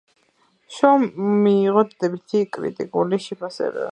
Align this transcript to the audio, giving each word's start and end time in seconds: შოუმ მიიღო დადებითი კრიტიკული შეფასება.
შოუმ 0.77 1.03
მიიღო 1.43 1.85
დადებითი 1.91 2.43
კრიტიკული 2.57 3.23
შეფასება. 3.29 3.89